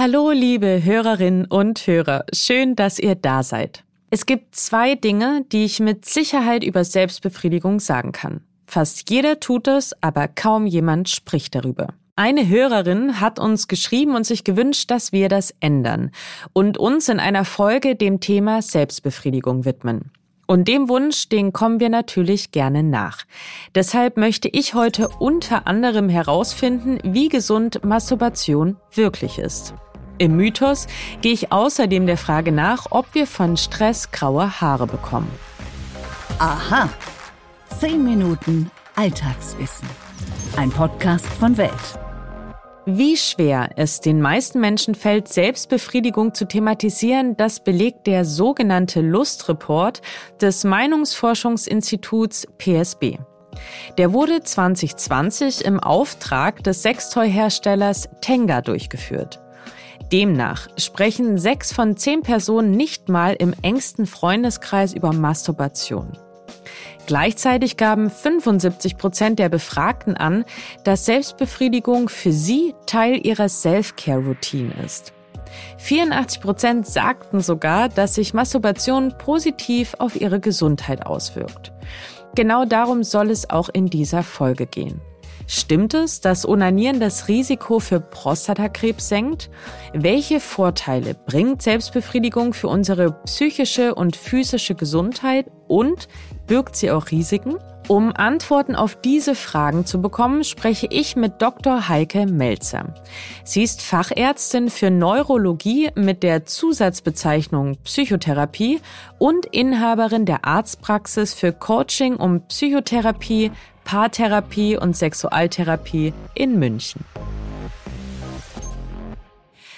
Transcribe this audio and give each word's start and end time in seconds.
Hallo, 0.00 0.30
liebe 0.30 0.84
Hörerinnen 0.84 1.46
und 1.46 1.84
Hörer. 1.84 2.24
Schön, 2.32 2.76
dass 2.76 3.00
ihr 3.00 3.16
da 3.16 3.42
seid. 3.42 3.82
Es 4.10 4.26
gibt 4.26 4.54
zwei 4.54 4.94
Dinge, 4.94 5.44
die 5.50 5.64
ich 5.64 5.80
mit 5.80 6.04
Sicherheit 6.04 6.62
über 6.62 6.84
Selbstbefriedigung 6.84 7.80
sagen 7.80 8.12
kann. 8.12 8.42
Fast 8.64 9.10
jeder 9.10 9.40
tut 9.40 9.66
es, 9.66 10.00
aber 10.00 10.28
kaum 10.28 10.66
jemand 10.66 11.08
spricht 11.08 11.56
darüber. 11.56 11.88
Eine 12.14 12.48
Hörerin 12.48 13.20
hat 13.20 13.40
uns 13.40 13.66
geschrieben 13.66 14.14
und 14.14 14.24
sich 14.24 14.44
gewünscht, 14.44 14.88
dass 14.92 15.10
wir 15.10 15.28
das 15.28 15.52
ändern 15.58 16.12
und 16.52 16.78
uns 16.78 17.08
in 17.08 17.18
einer 17.18 17.44
Folge 17.44 17.96
dem 17.96 18.20
Thema 18.20 18.62
Selbstbefriedigung 18.62 19.64
widmen. 19.64 20.12
Und 20.46 20.68
dem 20.68 20.88
Wunsch, 20.88 21.28
den 21.28 21.52
kommen 21.52 21.80
wir 21.80 21.88
natürlich 21.88 22.52
gerne 22.52 22.84
nach. 22.84 23.24
Deshalb 23.74 24.16
möchte 24.16 24.48
ich 24.48 24.74
heute 24.74 25.08
unter 25.18 25.66
anderem 25.66 26.08
herausfinden, 26.08 27.00
wie 27.02 27.28
gesund 27.28 27.84
Masturbation 27.84 28.76
wirklich 28.94 29.40
ist. 29.40 29.74
Im 30.18 30.36
Mythos 30.36 30.86
gehe 31.22 31.32
ich 31.32 31.52
außerdem 31.52 32.06
der 32.06 32.16
Frage 32.16 32.52
nach, 32.52 32.86
ob 32.90 33.14
wir 33.14 33.26
von 33.26 33.56
Stress 33.56 34.10
graue 34.10 34.60
Haare 34.60 34.86
bekommen. 34.86 35.30
Aha. 36.38 36.88
Zehn 37.78 38.04
Minuten 38.04 38.70
Alltagswissen. 38.96 39.88
Ein 40.56 40.70
Podcast 40.70 41.26
von 41.26 41.56
Welt. 41.56 41.98
Wie 42.86 43.16
schwer 43.16 43.70
es 43.76 44.00
den 44.00 44.20
meisten 44.20 44.60
Menschen 44.60 44.94
fällt, 44.94 45.28
Selbstbefriedigung 45.28 46.34
zu 46.34 46.48
thematisieren, 46.48 47.36
das 47.36 47.60
belegt 47.60 48.06
der 48.06 48.24
sogenannte 48.24 49.02
Lustreport 49.02 50.00
des 50.40 50.64
Meinungsforschungsinstituts 50.64 52.48
PSB. 52.56 53.18
Der 53.98 54.12
wurde 54.12 54.42
2020 54.42 55.64
im 55.64 55.80
Auftrag 55.80 56.64
des 56.64 56.82
Sextoy-Herstellers 56.82 58.08
Tenga 58.22 58.62
durchgeführt. 58.62 59.38
Demnach 60.12 60.68
sprechen 60.78 61.38
sechs 61.38 61.72
von 61.72 61.96
zehn 61.96 62.22
Personen 62.22 62.70
nicht 62.70 63.08
mal 63.08 63.34
im 63.34 63.54
engsten 63.62 64.06
Freundeskreis 64.06 64.94
über 64.94 65.12
Masturbation. 65.12 66.16
Gleichzeitig 67.06 67.76
gaben 67.76 68.10
75 68.10 68.98
Prozent 68.98 69.38
der 69.38 69.48
Befragten 69.48 70.14
an, 70.14 70.44
dass 70.84 71.06
Selbstbefriedigung 71.06 72.08
für 72.08 72.32
sie 72.32 72.74
Teil 72.86 73.24
ihrer 73.26 73.48
Self-Care-Routine 73.48 74.74
ist. 74.84 75.12
84 75.78 76.40
Prozent 76.40 76.86
sagten 76.86 77.40
sogar, 77.40 77.88
dass 77.88 78.14
sich 78.14 78.34
Masturbation 78.34 79.14
positiv 79.16 79.94
auf 79.98 80.20
ihre 80.20 80.40
Gesundheit 80.40 81.06
auswirkt. 81.06 81.72
Genau 82.34 82.64
darum 82.64 83.02
soll 83.02 83.30
es 83.30 83.48
auch 83.48 83.70
in 83.70 83.86
dieser 83.86 84.22
Folge 84.22 84.66
gehen. 84.66 85.00
Stimmt 85.50 85.94
es, 85.94 86.20
dass 86.20 86.46
Onanieren 86.46 87.00
das 87.00 87.26
Risiko 87.26 87.80
für 87.80 88.00
Prostatakrebs 88.00 89.08
senkt? 89.08 89.48
Welche 89.94 90.40
Vorteile 90.40 91.14
bringt 91.14 91.62
Selbstbefriedigung 91.62 92.52
für 92.52 92.68
unsere 92.68 93.12
psychische 93.24 93.94
und 93.94 94.14
physische 94.14 94.74
Gesundheit? 94.74 95.46
Und 95.66 96.06
birgt 96.46 96.76
sie 96.76 96.90
auch 96.90 97.10
Risiken? 97.10 97.56
Um 97.88 98.12
Antworten 98.14 98.76
auf 98.76 99.00
diese 99.00 99.34
Fragen 99.34 99.86
zu 99.86 100.02
bekommen, 100.02 100.44
spreche 100.44 100.86
ich 100.90 101.16
mit 101.16 101.40
Dr. 101.40 101.88
Heike 101.88 102.26
Melzer. 102.26 102.92
Sie 103.44 103.62
ist 103.62 103.80
Fachärztin 103.80 104.68
für 104.68 104.90
Neurologie 104.90 105.88
mit 105.94 106.22
der 106.22 106.44
Zusatzbezeichnung 106.44 107.78
Psychotherapie 107.84 108.82
und 109.18 109.46
Inhaberin 109.46 110.26
der 110.26 110.44
Arztpraxis 110.44 111.32
für 111.32 111.54
Coaching 111.54 112.16
um 112.16 112.42
Psychotherapie, 112.48 113.52
Paartherapie 113.88 114.76
und 114.76 114.94
Sexualtherapie 114.98 116.12
in 116.34 116.58
München. 116.58 117.06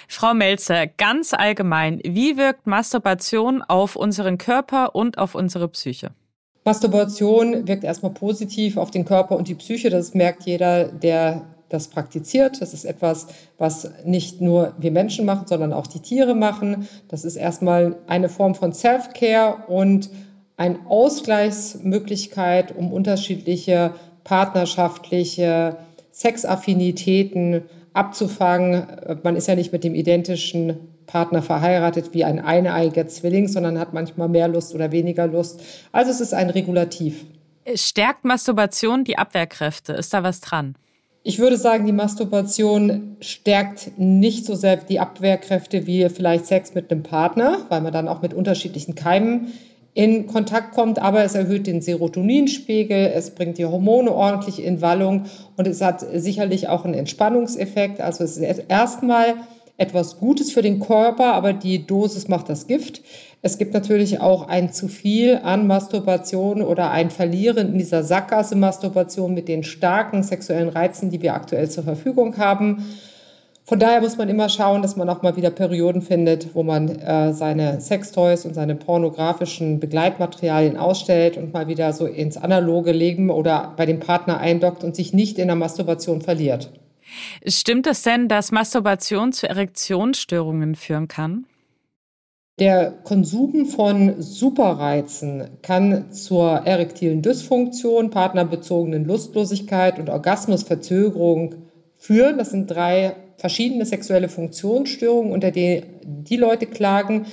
Frau 0.09 0.33
Melzer, 0.33 0.85
ganz 0.85 1.33
allgemein, 1.33 2.01
wie 2.03 2.35
wirkt 2.35 2.67
Masturbation 2.67 3.61
auf 3.61 3.95
unseren 3.95 4.37
Körper 4.37 4.95
und 4.95 5.17
auf 5.17 5.33
unsere 5.33 5.69
Psyche? 5.69 6.11
Masturbation 6.65 7.69
wirkt 7.69 7.85
erstmal 7.85 8.11
positiv 8.11 8.75
auf 8.75 8.91
den 8.91 9.05
Körper 9.05 9.37
und 9.37 9.47
die 9.47 9.55
Psyche. 9.55 9.89
Das 9.89 10.13
merkt 10.13 10.43
jeder, 10.43 10.89
der 10.89 11.43
das 11.69 11.87
praktiziert. 11.87 12.61
Das 12.61 12.73
ist 12.73 12.83
etwas, 12.83 13.27
was 13.57 13.89
nicht 14.03 14.41
nur 14.41 14.73
wir 14.77 14.91
Menschen 14.91 15.25
machen, 15.25 15.47
sondern 15.47 15.71
auch 15.71 15.87
die 15.87 16.01
Tiere 16.01 16.35
machen. 16.35 16.89
Das 17.07 17.23
ist 17.23 17.37
erstmal 17.37 17.95
eine 18.07 18.27
Form 18.27 18.55
von 18.55 18.73
Self-Care 18.73 19.67
und 19.69 20.09
eine 20.57 20.79
Ausgleichsmöglichkeit, 20.87 22.75
um 22.75 22.91
unterschiedliche 22.91 23.93
partnerschaftliche 24.23 25.77
Sexaffinitäten 26.11 27.63
abzufangen. 27.93 28.87
Man 29.23 29.35
ist 29.35 29.47
ja 29.47 29.55
nicht 29.55 29.71
mit 29.71 29.83
dem 29.83 29.95
identischen 29.95 30.77
Partner 31.07 31.41
verheiratet 31.41 32.13
wie 32.13 32.23
ein 32.23 32.39
eineiiger 32.39 33.07
Zwilling, 33.07 33.47
sondern 33.47 33.79
hat 33.79 33.93
manchmal 33.93 34.29
mehr 34.29 34.47
Lust 34.47 34.73
oder 34.73 34.91
weniger 34.91 35.27
Lust. 35.27 35.61
Also 35.91 36.11
es 36.11 36.21
ist 36.21 36.33
ein 36.33 36.49
Regulativ. 36.49 37.25
Stärkt 37.75 38.23
Masturbation 38.23 39.03
die 39.03 39.17
Abwehrkräfte? 39.17 39.93
Ist 39.93 40.13
da 40.13 40.23
was 40.23 40.41
dran? 40.41 40.75
Ich 41.23 41.37
würde 41.37 41.57
sagen, 41.57 41.85
die 41.85 41.91
Masturbation 41.91 43.17
stärkt 43.19 43.91
nicht 43.97 44.45
so 44.45 44.55
sehr 44.55 44.77
die 44.77 44.99
Abwehrkräfte 44.99 45.85
wie 45.85 46.09
vielleicht 46.09 46.47
Sex 46.47 46.73
mit 46.73 46.91
einem 46.91 47.03
Partner, 47.03 47.59
weil 47.69 47.81
man 47.81 47.93
dann 47.93 48.07
auch 48.07 48.23
mit 48.23 48.33
unterschiedlichen 48.33 48.95
Keimen 48.95 49.53
in 49.93 50.27
Kontakt 50.27 50.73
kommt, 50.73 50.99
aber 50.99 51.23
es 51.23 51.35
erhöht 51.35 51.67
den 51.67 51.81
Serotoninspiegel, 51.81 53.11
es 53.13 53.31
bringt 53.31 53.57
die 53.57 53.65
Hormone 53.65 54.11
ordentlich 54.11 54.63
in 54.63 54.81
Wallung 54.81 55.25
und 55.57 55.67
es 55.67 55.81
hat 55.81 56.05
sicherlich 56.13 56.69
auch 56.69 56.85
einen 56.85 56.93
Entspannungseffekt. 56.93 57.99
Also 57.99 58.23
es 58.23 58.37
ist 58.37 58.63
erstmal 58.69 59.35
etwas 59.77 60.19
Gutes 60.19 60.51
für 60.51 60.61
den 60.61 60.79
Körper, 60.79 61.33
aber 61.33 61.53
die 61.53 61.85
Dosis 61.85 62.27
macht 62.27 62.49
das 62.49 62.67
Gift. 62.67 63.01
Es 63.41 63.57
gibt 63.57 63.73
natürlich 63.73 64.21
auch 64.21 64.47
ein 64.47 64.71
zu 64.71 64.87
viel 64.87 65.39
an 65.43 65.65
Masturbation 65.65 66.61
oder 66.61 66.91
ein 66.91 67.09
Verlieren 67.09 67.69
in 67.69 67.79
dieser 67.79 68.03
Sackgasse 68.03 68.55
Masturbation 68.55 69.33
mit 69.33 69.47
den 69.47 69.63
starken 69.63 70.21
sexuellen 70.21 70.69
Reizen, 70.69 71.09
die 71.09 71.21
wir 71.21 71.33
aktuell 71.33 71.69
zur 71.69 71.83
Verfügung 71.83 72.37
haben. 72.37 72.85
Von 73.71 73.79
daher 73.79 74.01
muss 74.01 74.17
man 74.17 74.27
immer 74.27 74.49
schauen, 74.49 74.81
dass 74.81 74.97
man 74.97 75.07
auch 75.07 75.21
mal 75.21 75.37
wieder 75.37 75.49
Perioden 75.49 76.01
findet, 76.01 76.55
wo 76.55 76.61
man 76.61 76.89
äh, 76.89 77.31
seine 77.31 77.79
Sextoys 77.79 78.43
und 78.43 78.53
seine 78.53 78.75
pornografischen 78.75 79.79
Begleitmaterialien 79.79 80.75
ausstellt 80.75 81.37
und 81.37 81.53
mal 81.53 81.69
wieder 81.69 81.93
so 81.93 82.05
ins 82.05 82.35
analoge 82.35 82.91
Leben 82.91 83.29
oder 83.29 83.73
bei 83.77 83.85
dem 83.85 84.01
Partner 84.01 84.39
eindockt 84.39 84.83
und 84.83 84.93
sich 84.93 85.13
nicht 85.13 85.39
in 85.39 85.47
der 85.47 85.55
Masturbation 85.55 86.19
verliert. 86.19 86.69
Stimmt 87.47 87.87
es 87.87 88.01
denn, 88.01 88.27
dass 88.27 88.51
Masturbation 88.51 89.31
zu 89.31 89.47
Erektionsstörungen 89.47 90.75
führen 90.75 91.07
kann? 91.07 91.45
Der 92.59 92.91
Konsum 92.91 93.67
von 93.67 94.21
Superreizen 94.21 95.47
kann 95.61 96.11
zur 96.11 96.49
erektilen 96.65 97.21
Dysfunktion, 97.21 98.09
partnerbezogenen 98.09 99.05
Lustlosigkeit 99.05 99.97
und 99.97 100.09
Orgasmusverzögerung 100.09 101.55
führen. 101.95 102.37
Das 102.37 102.49
sind 102.49 102.69
drei 102.69 103.15
verschiedene 103.41 103.85
sexuelle 103.85 104.29
Funktionsstörungen, 104.29 105.33
unter 105.33 105.49
denen 105.49 105.83
die 106.03 106.37
Leute 106.37 106.67
klagen, 106.67 107.25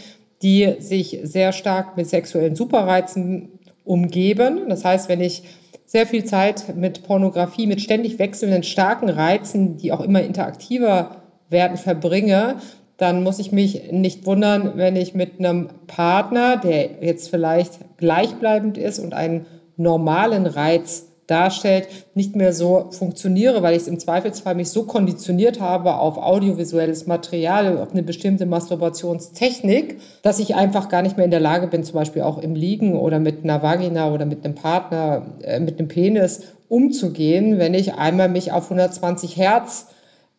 die 0.42 0.76
sich 0.78 1.18
sehr 1.22 1.52
stark 1.52 1.98
mit 1.98 2.08
sexuellen 2.08 2.56
Superreizen 2.56 3.50
umgeben. 3.84 4.70
Das 4.70 4.86
heißt, 4.86 5.10
wenn 5.10 5.20
ich 5.20 5.42
sehr 5.84 6.06
viel 6.06 6.24
Zeit 6.24 6.74
mit 6.76 7.02
Pornografie, 7.02 7.66
mit 7.66 7.82
ständig 7.82 8.18
wechselnden 8.18 8.62
starken 8.62 9.10
Reizen, 9.10 9.76
die 9.76 9.92
auch 9.92 10.00
immer 10.00 10.22
interaktiver 10.22 11.16
werden, 11.50 11.76
verbringe, 11.76 12.56
dann 12.96 13.22
muss 13.22 13.38
ich 13.38 13.52
mich 13.52 13.92
nicht 13.92 14.24
wundern, 14.24 14.72
wenn 14.76 14.96
ich 14.96 15.14
mit 15.14 15.38
einem 15.38 15.68
Partner, 15.86 16.56
der 16.56 17.02
jetzt 17.02 17.28
vielleicht 17.28 17.98
gleichbleibend 17.98 18.78
ist 18.78 18.98
und 18.98 19.12
einen 19.12 19.44
normalen 19.76 20.46
Reiz 20.46 21.07
darstellt, 21.28 21.88
nicht 22.14 22.34
mehr 22.34 22.52
so 22.52 22.86
funktioniere, 22.90 23.62
weil 23.62 23.76
ich 23.76 23.82
es 23.82 23.88
im 23.88 24.00
Zweifelsfall 24.00 24.54
mich 24.54 24.70
so 24.70 24.84
konditioniert 24.84 25.60
habe 25.60 25.96
auf 25.96 26.16
audiovisuelles 26.16 27.06
Material, 27.06 27.78
auf 27.78 27.92
eine 27.92 28.02
bestimmte 28.02 28.46
Masturbationstechnik, 28.46 30.00
dass 30.22 30.40
ich 30.40 30.56
einfach 30.56 30.88
gar 30.88 31.02
nicht 31.02 31.16
mehr 31.16 31.26
in 31.26 31.30
der 31.30 31.40
Lage 31.40 31.68
bin, 31.68 31.84
zum 31.84 31.94
Beispiel 31.94 32.22
auch 32.22 32.38
im 32.38 32.54
Liegen 32.54 32.96
oder 32.96 33.18
mit 33.20 33.44
einer 33.44 33.62
Vagina 33.62 34.12
oder 34.12 34.24
mit 34.24 34.44
einem 34.44 34.54
Partner, 34.54 35.26
äh, 35.42 35.60
mit 35.60 35.78
einem 35.78 35.88
Penis 35.88 36.42
umzugehen, 36.68 37.58
wenn 37.58 37.74
ich 37.74 37.94
einmal 37.94 38.28
mich 38.28 38.52
auf 38.52 38.64
120 38.64 39.36
Hertz 39.36 39.86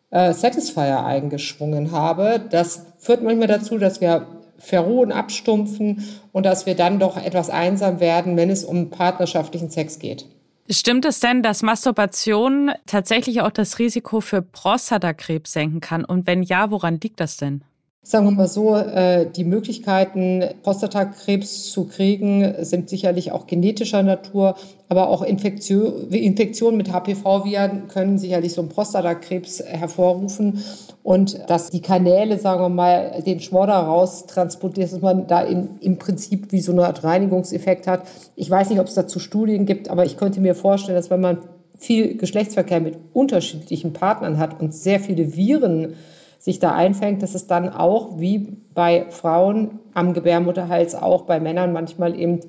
äh, 0.09 0.33
Satisfier 0.33 1.05
eingeschwungen 1.05 1.91
habe. 1.91 2.41
Das 2.49 2.85
führt 2.97 3.21
manchmal 3.21 3.47
dazu, 3.47 3.77
dass 3.77 4.01
wir 4.01 4.25
verruhen, 4.57 5.11
abstumpfen 5.11 6.03
und 6.31 6.45
dass 6.45 6.65
wir 6.65 6.75
dann 6.75 6.99
doch 6.99 7.15
etwas 7.15 7.49
einsam 7.49 7.99
werden, 7.99 8.37
wenn 8.37 8.49
es 8.49 8.65
um 8.65 8.89
partnerschaftlichen 8.89 9.69
Sex 9.69 9.99
geht. 9.99 10.25
Stimmt 10.71 11.05
es 11.05 11.19
denn, 11.19 11.41
dass 11.41 11.63
Masturbation 11.63 12.71
tatsächlich 12.85 13.41
auch 13.41 13.49
das 13.49 13.79
Risiko 13.79 14.21
für 14.21 14.43
Prostatakrebs 14.43 15.53
senken 15.53 15.79
kann? 15.79 16.05
Und 16.05 16.27
wenn 16.27 16.43
ja, 16.43 16.69
woran 16.69 16.99
liegt 16.99 17.19
das 17.19 17.37
denn? 17.37 17.63
Sagen 18.01 18.27
wir 18.27 18.31
mal 18.31 18.47
so, 18.47 18.77
äh, 18.77 19.29
die 19.29 19.43
Möglichkeiten, 19.43 20.41
Prostatakrebs 20.63 21.69
zu 21.69 21.83
kriegen, 21.83 22.55
sind 22.63 22.89
sicherlich 22.89 23.33
auch 23.33 23.45
genetischer 23.45 24.03
Natur, 24.03 24.55
aber 24.87 25.09
auch 25.09 25.21
Infektion, 25.21 26.09
Infektionen 26.09 26.77
mit 26.77 26.93
HPV-Viren 26.93 27.89
können 27.89 28.17
sicherlich 28.17 28.53
so 28.53 28.61
einen 28.61 28.69
Prostatakrebs 28.69 29.59
hervorrufen. 29.59 30.63
Und 31.03 31.41
dass 31.49 31.71
die 31.71 31.81
Kanäle, 31.81 32.39
sagen 32.39 32.61
wir 32.61 32.69
mal, 32.69 33.21
den 33.25 33.41
Schmodder 33.41 33.73
raus 33.73 34.25
transportiert, 34.27 34.93
dass 34.93 35.01
man 35.01 35.27
da 35.27 35.41
in, 35.41 35.77
im 35.81 35.97
Prinzip 35.97 36.53
wie 36.53 36.61
so 36.61 36.71
eine 36.71 36.85
Art 36.85 37.03
Reinigungseffekt 37.03 37.85
hat. 37.85 38.03
Ich 38.37 38.49
weiß 38.49 38.69
nicht, 38.69 38.79
ob 38.79 38.87
es 38.87 38.93
dazu 38.93 39.19
Studien 39.19 39.65
gibt, 39.65 39.89
aber 39.89 40.05
ich 40.05 40.15
könnte 40.15 40.39
mir 40.39 40.55
vorstellen, 40.55 40.95
dass 40.95 41.09
wenn 41.09 41.21
man 41.21 41.39
viel 41.77 42.15
Geschlechtsverkehr 42.15 42.79
mit 42.79 42.97
unterschiedlichen 43.11 43.91
Partnern 43.91 44.37
hat 44.37 44.61
und 44.61 44.73
sehr 44.73 45.01
viele 45.01 45.35
Viren 45.35 45.95
sich 46.39 46.59
da 46.59 46.71
einfängt, 46.71 47.21
dass 47.21 47.35
es 47.35 47.45
dann 47.45 47.69
auch 47.69 48.17
wie 48.19 48.57
bei 48.73 49.05
Frauen 49.11 49.79
am 49.93 50.13
Gebärmutterhals 50.13 50.95
auch 50.95 51.23
bei 51.23 51.39
Männern 51.39 51.73
manchmal 51.73 52.17
eben 52.17 52.39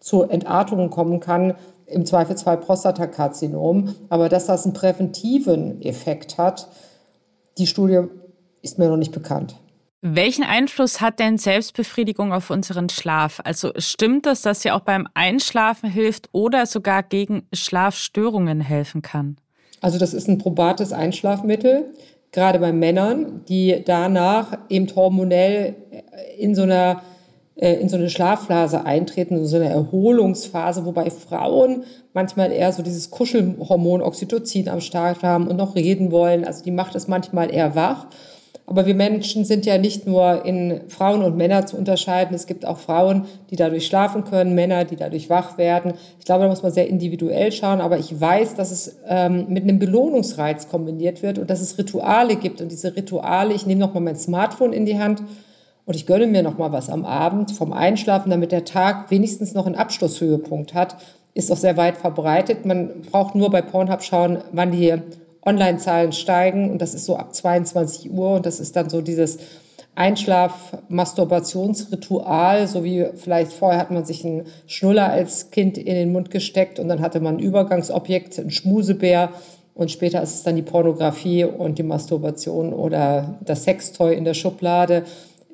zu 0.00 0.22
Entartungen 0.22 0.90
kommen 0.90 1.20
kann, 1.20 1.54
im 1.86 2.06
Zweifelsfall 2.06 2.58
Prostatakarzinom. 2.58 3.94
Aber 4.08 4.28
dass 4.28 4.46
das 4.46 4.64
einen 4.64 4.72
präventiven 4.72 5.82
Effekt 5.82 6.38
hat, 6.38 6.68
die 7.58 7.66
Studie 7.66 8.02
ist 8.62 8.78
mir 8.78 8.88
noch 8.88 8.96
nicht 8.96 9.12
bekannt. 9.12 9.56
Welchen 10.04 10.44
Einfluss 10.44 11.00
hat 11.00 11.20
denn 11.20 11.38
Selbstbefriedigung 11.38 12.32
auf 12.32 12.50
unseren 12.50 12.88
Schlaf? 12.88 13.40
Also 13.44 13.72
stimmt 13.76 14.26
es, 14.26 14.42
dass 14.42 14.62
sie 14.62 14.70
auch 14.70 14.80
beim 14.80 15.06
Einschlafen 15.14 15.88
hilft 15.88 16.28
oder 16.32 16.66
sogar 16.66 17.02
gegen 17.02 17.46
Schlafstörungen 17.52 18.60
helfen 18.60 19.02
kann? 19.02 19.36
Also 19.80 19.98
das 19.98 20.14
ist 20.14 20.28
ein 20.28 20.38
probates 20.38 20.92
Einschlafmittel 20.92 21.92
gerade 22.32 22.58
bei 22.58 22.72
Männern, 22.72 23.42
die 23.48 23.82
danach 23.84 24.58
eben 24.68 24.88
hormonell 24.94 25.76
in 26.38 26.54
so 26.54 26.62
einer 26.62 27.02
äh, 27.54 27.74
in 27.74 27.88
so 27.88 27.96
eine 27.96 28.08
Schlafphase 28.08 28.86
eintreten, 28.86 29.36
in 29.36 29.46
so 29.46 29.56
eine 29.56 29.68
Erholungsphase, 29.68 30.86
wobei 30.86 31.10
Frauen 31.10 31.84
manchmal 32.14 32.50
eher 32.50 32.72
so 32.72 32.82
dieses 32.82 33.10
Kuschelhormon 33.10 34.02
Oxytocin 34.02 34.68
am 34.68 34.80
Start 34.80 35.22
haben 35.22 35.48
und 35.48 35.56
noch 35.56 35.74
reden 35.74 36.10
wollen. 36.10 36.44
Also 36.46 36.64
die 36.64 36.70
macht 36.70 36.94
es 36.94 37.08
manchmal 37.08 37.52
eher 37.52 37.74
wach. 37.74 38.06
Aber 38.66 38.86
wir 38.86 38.94
Menschen 38.94 39.44
sind 39.44 39.66
ja 39.66 39.76
nicht 39.76 40.06
nur 40.06 40.44
in 40.44 40.82
Frauen 40.88 41.22
und 41.22 41.36
Männer 41.36 41.66
zu 41.66 41.76
unterscheiden. 41.76 42.34
Es 42.34 42.46
gibt 42.46 42.64
auch 42.64 42.78
Frauen, 42.78 43.26
die 43.50 43.56
dadurch 43.56 43.86
schlafen 43.86 44.24
können, 44.24 44.54
Männer, 44.54 44.84
die 44.84 44.96
dadurch 44.96 45.28
wach 45.28 45.58
werden. 45.58 45.94
Ich 46.18 46.24
glaube, 46.24 46.44
da 46.44 46.48
muss 46.48 46.62
man 46.62 46.72
sehr 46.72 46.88
individuell 46.88 47.52
schauen. 47.52 47.80
Aber 47.80 47.98
ich 47.98 48.18
weiß, 48.18 48.54
dass 48.54 48.70
es 48.70 48.98
ähm, 49.06 49.46
mit 49.48 49.64
einem 49.64 49.78
Belohnungsreiz 49.78 50.68
kombiniert 50.68 51.22
wird 51.22 51.38
und 51.38 51.50
dass 51.50 51.60
es 51.60 51.76
Rituale 51.76 52.36
gibt. 52.36 52.60
Und 52.60 52.70
diese 52.70 52.96
Rituale, 52.96 53.52
ich 53.52 53.66
nehme 53.66 53.80
nochmal 53.80 54.02
mein 54.02 54.16
Smartphone 54.16 54.72
in 54.72 54.86
die 54.86 54.98
Hand 54.98 55.22
und 55.84 55.96
ich 55.96 56.06
gönne 56.06 56.26
mir 56.26 56.42
nochmal 56.42 56.72
was 56.72 56.88
am 56.88 57.04
Abend 57.04 57.50
vom 57.50 57.72
Einschlafen, 57.72 58.30
damit 58.30 58.52
der 58.52 58.64
Tag 58.64 59.10
wenigstens 59.10 59.54
noch 59.54 59.66
einen 59.66 59.74
Abschlusshöhepunkt 59.74 60.74
hat, 60.74 60.96
ist 61.34 61.50
doch 61.50 61.56
sehr 61.56 61.76
weit 61.76 61.96
verbreitet. 61.96 62.64
Man 62.64 63.02
braucht 63.10 63.34
nur 63.34 63.50
bei 63.50 63.62
Pornhub 63.62 64.02
schauen, 64.02 64.38
wann 64.52 64.70
die 64.70 64.94
Online-Zahlen 65.44 66.12
steigen 66.12 66.70
und 66.70 66.80
das 66.80 66.94
ist 66.94 67.04
so 67.04 67.16
ab 67.16 67.34
22 67.34 68.12
Uhr 68.12 68.36
und 68.36 68.46
das 68.46 68.60
ist 68.60 68.76
dann 68.76 68.88
so 68.88 69.00
dieses 69.00 69.38
Einschlaf-Masturbationsritual, 69.94 72.66
so 72.66 72.82
wie 72.82 73.08
vielleicht 73.14 73.52
vorher 73.52 73.78
hat 73.78 73.90
man 73.90 74.06
sich 74.06 74.24
einen 74.24 74.46
Schnuller 74.66 75.10
als 75.10 75.50
Kind 75.50 75.76
in 75.76 75.94
den 75.94 76.12
Mund 76.12 76.30
gesteckt 76.30 76.78
und 76.78 76.88
dann 76.88 77.00
hatte 77.00 77.20
man 77.20 77.36
ein 77.36 77.40
Übergangsobjekt, 77.40 78.38
ein 78.38 78.50
Schmusebär 78.50 79.32
und 79.74 79.90
später 79.90 80.22
ist 80.22 80.34
es 80.34 80.44
dann 80.44 80.56
die 80.56 80.62
Pornografie 80.62 81.44
und 81.44 81.78
die 81.78 81.82
Masturbation 81.82 82.72
oder 82.72 83.38
das 83.44 83.64
Sextoy 83.64 84.14
in 84.14 84.24
der 84.24 84.32
Schublade. 84.34 85.02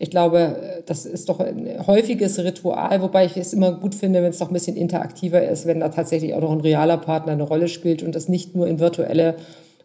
Ich 0.01 0.11
glaube, 0.11 0.83
das 0.87 1.07
ist 1.07 1.29
doch 1.29 1.41
ein 1.41 1.85
häufiges 1.85 2.39
Ritual, 2.39 3.03
wobei 3.03 3.25
ich 3.25 3.37
es 3.37 3.53
immer 3.53 3.73
gut 3.73 3.97
finde, 3.97 4.23
wenn 4.23 4.31
es 4.31 4.39
doch 4.39 4.47
ein 4.49 4.55
bisschen 4.55 4.77
interaktiver 4.77 5.43
ist, 5.43 5.67
wenn 5.67 5.81
da 5.81 5.89
tatsächlich 5.89 6.35
auch 6.35 6.41
noch 6.41 6.53
ein 6.53 6.61
realer 6.61 6.99
Partner 6.99 7.33
eine 7.33 7.43
Rolle 7.43 7.67
spielt 7.67 8.05
und 8.05 8.15
das 8.15 8.29
nicht 8.29 8.55
nur 8.55 8.69
in 8.69 8.79
virtuelle 8.79 9.35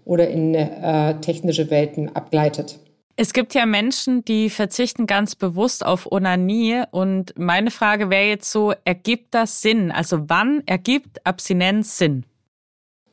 oder 0.05 0.27
in 0.27 0.55
äh, 0.55 1.19
technische 1.21 1.69
Welten 1.69 2.15
abgleitet. 2.15 2.79
Es 3.15 3.33
gibt 3.33 3.53
ja 3.53 3.67
Menschen, 3.67 4.25
die 4.25 4.49
verzichten 4.49 5.05
ganz 5.05 5.35
bewusst 5.35 5.85
auf 5.85 6.11
Onanie. 6.11 6.83
Und 6.89 7.37
meine 7.37 7.69
Frage 7.69 8.09
wäre 8.09 8.27
jetzt 8.27 8.51
so, 8.51 8.73
ergibt 8.85 9.35
das 9.35 9.61
Sinn? 9.61 9.91
Also 9.91 10.29
wann 10.29 10.63
ergibt 10.65 11.25
Abstinenz 11.25 11.97
Sinn? 11.97 12.25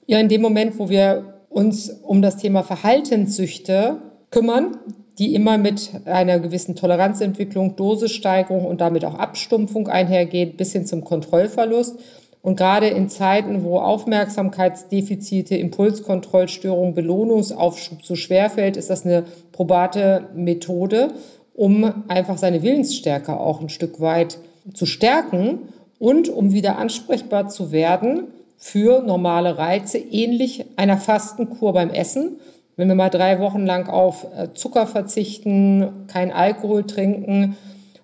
Ja, 0.07 0.19
in 0.19 0.29
dem 0.29 0.41
Moment, 0.41 0.79
wo 0.79 0.89
wir 0.89 1.45
uns 1.51 1.91
um 1.91 2.23
das 2.23 2.39
Thema 2.39 2.63
Verhaltenssüchte 2.63 4.01
kümmern, 4.31 4.79
die 5.19 5.35
immer 5.35 5.59
mit 5.59 5.91
einer 6.07 6.39
gewissen 6.39 6.77
Toleranzentwicklung, 6.77 7.77
Dosissteigerung 7.77 8.65
und 8.65 8.81
damit 8.81 9.05
auch 9.05 9.17
Abstumpfung 9.17 9.89
einhergeht, 9.89 10.57
bis 10.57 10.73
hin 10.73 10.87
zum 10.87 11.05
Kontrollverlust. 11.05 11.99
Und 12.43 12.57
gerade 12.57 12.87
in 12.89 13.09
Zeiten, 13.09 13.65
wo 13.65 13.79
Aufmerksamkeitsdefizite, 13.79 15.57
Impulskontrollstörungen, 15.57 16.95
Belohnungsaufschub 16.95 18.03
so 18.03 18.17
schwerfällt, 18.17 18.77
ist 18.77 18.89
das 18.89 19.05
eine 19.05 19.25
probate 19.53 20.29
Methode, 20.35 21.09
um 21.55 22.05
einfach 22.09 22.39
seine 22.39 22.63
Willensstärke 22.63 23.39
auch 23.39 23.61
ein 23.61 23.69
Stück 23.69 24.01
weit 24.01 24.39
zu 24.73 24.87
stärken 24.87 25.69
und 25.99 26.31
um 26.31 26.53
wieder 26.53 26.79
ansprechbar 26.79 27.49
zu 27.49 27.73
werden 27.73 28.29
für 28.57 29.03
normale 29.03 29.59
Reize, 29.59 29.99
ähnlich 29.99 30.65
einer 30.77 30.97
Fastenkur 30.97 31.75
beim 31.75 31.91
Essen. 31.91 32.41
Wenn 32.77 32.89
wir 32.89 32.95
mal 32.95 33.11
drei 33.11 33.41
Wochen 33.41 33.67
lang 33.67 33.89
auf 33.89 34.27
äh, 34.35 34.55
Zucker 34.55 34.87
verzichten, 34.87 36.07
kein 36.07 36.33
Alkohol 36.33 36.85
trinken, 36.85 37.57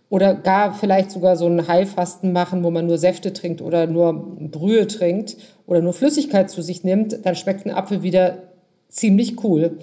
oder 0.08 0.35
gar 0.35 0.75
vielleicht 0.75 1.11
sogar 1.11 1.37
so 1.37 1.47
ein 1.47 1.67
Heilfasten 1.67 2.32
machen, 2.32 2.62
wo 2.62 2.70
man 2.70 2.87
nur 2.87 2.99
Säfte 2.99 3.32
trinkt 3.32 3.61
oder 3.61 3.87
nur 3.87 4.12
Brühe 4.12 4.87
trinkt 4.87 5.37
oder 5.67 5.81
nur 5.81 5.93
Flüssigkeit 5.93 6.50
zu 6.50 6.62
sich 6.62 6.85
nimmt, 6.85 7.25
dann 7.25 7.35
schmeckt 7.35 7.67
ein 7.67 7.75
Apfel 7.75 8.03
wieder 8.03 8.43
ziemlich 8.88 9.43
cool. 9.43 9.79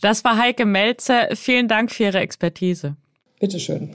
Das 0.00 0.24
war 0.24 0.38
Heike 0.38 0.66
Melzer. 0.66 1.28
Vielen 1.34 1.68
Dank 1.68 1.90
für 1.90 2.04
Ihre 2.04 2.18
Expertise. 2.18 2.96
Bitteschön. 3.38 3.94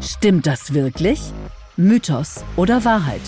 Stimmt 0.00 0.46
das 0.46 0.74
wirklich? 0.74 1.20
Mythos 1.76 2.44
oder 2.56 2.84
Wahrheit? 2.84 3.22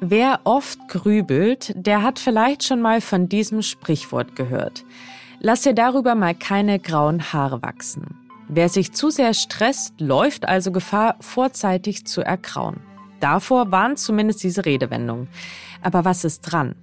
Wer 0.00 0.40
oft 0.44 0.78
grübelt, 0.88 1.72
der 1.76 2.02
hat 2.02 2.18
vielleicht 2.18 2.64
schon 2.64 2.82
mal 2.82 3.00
von 3.00 3.28
diesem 3.28 3.62
Sprichwort 3.62 4.36
gehört. 4.36 4.84
Lass 5.46 5.60
dir 5.60 5.74
darüber 5.74 6.14
mal 6.14 6.34
keine 6.34 6.78
grauen 6.78 7.34
Haare 7.34 7.60
wachsen. 7.60 8.16
Wer 8.48 8.70
sich 8.70 8.92
zu 8.92 9.10
sehr 9.10 9.34
stresst, 9.34 10.00
läuft 10.00 10.48
also 10.48 10.72
Gefahr, 10.72 11.16
vorzeitig 11.20 12.06
zu 12.06 12.22
ergrauen. 12.22 12.80
Davor 13.20 13.70
warnt 13.70 13.98
zumindest 13.98 14.42
diese 14.42 14.64
Redewendung. 14.64 15.28
Aber 15.82 16.06
was 16.06 16.24
ist 16.24 16.40
dran? 16.40 16.74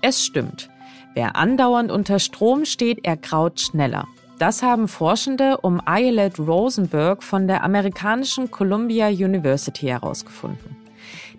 Es 0.00 0.24
stimmt. 0.24 0.70
Wer 1.12 1.36
andauernd 1.36 1.92
unter 1.92 2.18
Strom 2.18 2.64
steht, 2.64 3.04
ergraut 3.04 3.60
schneller. 3.60 4.08
Das 4.38 4.62
haben 4.62 4.88
Forschende 4.88 5.58
um 5.58 5.78
Ayelet 5.84 6.38
Rosenberg 6.38 7.22
von 7.22 7.46
der 7.46 7.62
amerikanischen 7.62 8.50
Columbia 8.50 9.08
University 9.08 9.88
herausgefunden. 9.88 10.81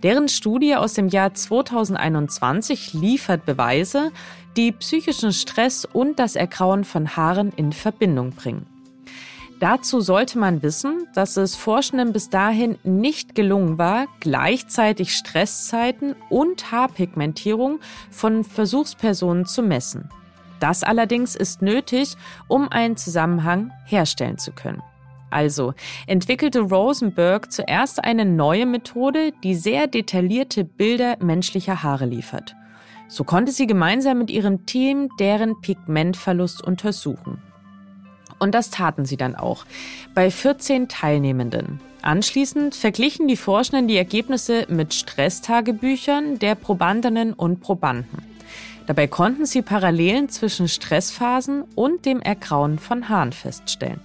Deren 0.04 0.28
Studie 0.28 0.76
aus 0.76 0.94
dem 0.94 1.08
Jahr 1.08 1.34
2021 1.34 2.94
liefert 2.94 3.46
Beweise, 3.46 4.12
die 4.58 4.74
psychischen 4.74 5.32
Stress 5.32 5.86
und 5.86 6.20
das 6.20 6.36
Ergrauen 6.36 6.84
von 6.84 7.16
Haaren 7.16 7.54
in 7.56 7.72
Verbindung 7.72 8.32
bringen. 8.32 8.68
Dazu 9.62 10.02
sollte 10.02 10.38
man 10.40 10.62
wissen, 10.62 11.08
dass 11.16 11.38
es 11.38 11.56
Forschenden 11.56 12.12
bis 12.12 12.30
dahin 12.30 12.78
nicht 12.84 13.34
gelungen 13.34 13.78
war, 13.78 14.08
gleichzeitig 14.20 15.16
Stresszeiten 15.16 16.18
und 16.30 16.74
Haarpigmentierung 16.74 17.80
von 18.12 18.44
Versuchspersonen 18.44 19.46
zu 19.46 19.62
messen. 19.62 20.10
Das 20.60 20.84
allerdings 20.84 21.34
ist 21.36 21.62
nötig, 21.62 22.16
um 22.50 22.68
einen 22.68 22.98
Zusammenhang 22.98 23.72
herstellen 23.86 24.38
zu 24.38 24.52
können. 24.52 24.84
Also 25.34 25.74
entwickelte 26.08 26.60
Rosenberg 26.62 27.52
zuerst 27.52 28.04
eine 28.04 28.24
neue 28.24 28.66
Methode, 28.66 29.34
die 29.44 29.56
sehr 29.56 29.88
detaillierte 29.88 30.64
Bilder 30.64 31.18
menschlicher 31.20 31.84
Haare 31.84 32.06
liefert. 32.06 32.56
So 33.08 33.24
konnte 33.24 33.52
sie 33.52 33.68
gemeinsam 33.68 34.20
mit 34.20 34.30
ihrem 34.30 34.66
Team 34.66 35.10
deren 35.20 35.60
Pigmentverlust 35.62 36.64
untersuchen. 36.64 37.42
Und 38.40 38.54
das 38.56 38.70
taten 38.70 39.06
sie 39.06 39.18
dann 39.18 39.36
auch 39.36 39.66
bei 40.14 40.30
14 40.30 40.88
Teilnehmenden. 40.88 41.80
Anschließend 42.02 42.76
verglichen 42.76 43.28
die 43.28 43.38
Forschenden 43.38 43.88
die 43.88 43.98
Ergebnisse 43.98 44.66
mit 44.70 44.94
Stresstagebüchern 44.94 46.40
der 46.40 46.56
Probandinnen 46.56 47.34
und 47.34 47.62
Probanden. 47.62 48.22
Dabei 48.86 49.08
konnten 49.08 49.46
sie 49.46 49.62
Parallelen 49.62 50.28
zwischen 50.28 50.68
Stressphasen 50.68 51.64
und 51.76 52.06
dem 52.06 52.20
Ergrauen 52.20 52.80
von 52.80 53.08
Haaren 53.08 53.32
feststellen. 53.32 54.02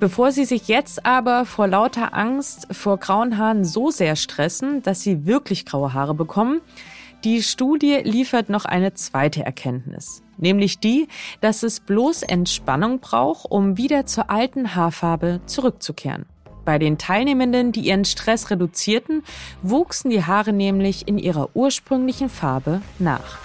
Bevor 0.00 0.32
sie 0.32 0.46
sich 0.46 0.66
jetzt 0.66 1.04
aber 1.04 1.44
vor 1.44 1.68
lauter 1.68 2.14
Angst 2.14 2.66
vor 2.70 2.96
grauen 2.96 3.36
Haaren 3.36 3.66
so 3.66 3.90
sehr 3.90 4.16
stressen, 4.16 4.82
dass 4.82 5.02
sie 5.02 5.26
wirklich 5.26 5.66
graue 5.66 5.92
Haare 5.92 6.14
bekommen, 6.14 6.62
Die 7.22 7.42
Studie 7.42 8.00
liefert 8.02 8.48
noch 8.48 8.64
eine 8.64 8.94
zweite 8.94 9.44
Erkenntnis, 9.44 10.22
nämlich 10.38 10.78
die, 10.78 11.06
dass 11.42 11.62
es 11.62 11.78
bloß 11.80 12.22
Entspannung 12.22 13.00
braucht, 13.00 13.44
um 13.50 13.76
wieder 13.76 14.06
zur 14.06 14.30
alten 14.30 14.74
Haarfarbe 14.74 15.42
zurückzukehren. 15.44 16.24
Bei 16.64 16.78
den 16.78 16.96
Teilnehmenden, 16.96 17.72
die 17.72 17.80
ihren 17.80 18.06
Stress 18.06 18.50
reduzierten, 18.50 19.22
wuchsen 19.60 20.10
die 20.10 20.24
Haare 20.24 20.54
nämlich 20.54 21.08
in 21.08 21.18
ihrer 21.18 21.50
ursprünglichen 21.52 22.30
Farbe 22.30 22.80
nach. 22.98 23.38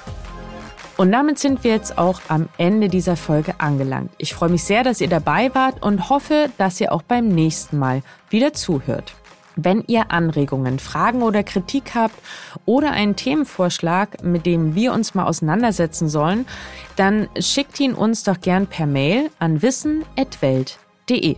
Und 0.98 1.12
damit 1.12 1.40
sind 1.40 1.64
wir 1.64 1.72
jetzt 1.72 1.98
auch 1.98 2.22
am 2.30 2.48
Ende 2.58 2.88
dieser 2.88 3.18
Folge 3.18 3.56
angelangt. 3.58 4.12
Ich 4.18 4.34
freue 4.34 4.50
mich 4.50 4.64
sehr, 4.64 4.84
dass 4.84 5.02
ihr 5.02 5.10
dabei 5.10 5.54
wart 5.54 5.84
und 5.84 6.10
hoffe, 6.10 6.50
dass 6.58 6.80
ihr 6.80 6.94
auch 6.94 7.02
beim 7.02 7.28
nächsten 7.28 7.78
Mal 7.78 8.02
wieder 8.30 8.54
zuhört. 8.54 9.14
Wenn 9.58 9.84
ihr 9.88 10.12
Anregungen, 10.12 10.80
Fragen 10.80 11.22
oder 11.22 11.44
Kritik 11.44 11.96
habt 11.96 12.16
oder 12.66 12.92
einen 12.92 13.16
Themenvorschlag, 13.16 14.24
mit 14.24 14.46
dem 14.46 14.76
wir 14.76 14.94
uns 14.94 15.16
mal 15.16 15.26
auseinandersetzen 15.26 16.10
sollen, 16.10 16.46
dann 16.96 17.30
schickt 17.40 17.80
ihn 17.80 17.94
uns 17.94 18.24
doch 18.24 18.40
gern 18.42 18.68
per 18.68 18.86
Mail 18.86 19.30
an 19.40 19.62
wissen.welt.de. 19.62 21.36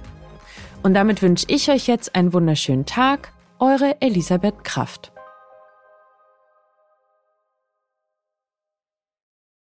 Und 0.83 0.93
damit 0.93 1.21
wünsche 1.21 1.45
ich 1.47 1.69
euch 1.69 1.87
jetzt 1.87 2.15
einen 2.15 2.33
wunderschönen 2.33 2.85
Tag. 2.85 3.31
Eure 3.59 4.01
Elisabeth 4.01 4.63
Kraft. 4.63 5.11